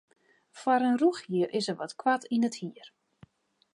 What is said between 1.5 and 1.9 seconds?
is er